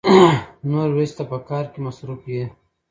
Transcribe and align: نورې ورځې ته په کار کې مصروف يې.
نورې 0.69 0.91
ورځې 0.95 1.13
ته 1.17 1.23
په 1.31 1.37
کار 1.49 1.65
کې 1.71 1.79
مصروف 1.85 2.21
يې. 2.33 2.43